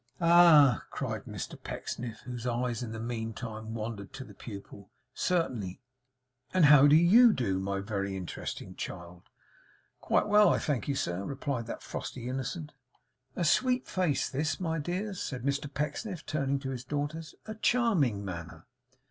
[0.19, 5.79] 'Ah!' cried Mr Pecksniff whose eyes had in the meantime wandered to the pupil; 'certainly.
[6.55, 9.29] And how do YOU do, my very interesting child?'
[9.99, 12.71] 'Quite well, I thank you, sir,' replied that frosty innocent.
[13.35, 17.35] 'A sweet face this, my dears,' said Mr Pecksniff, turning to his daughters.
[17.45, 18.65] 'A charming manner!